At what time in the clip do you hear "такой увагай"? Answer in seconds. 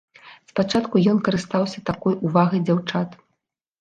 1.93-2.67